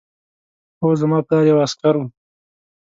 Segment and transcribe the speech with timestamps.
[0.79, 2.03] هو زما پلار یو عسکر و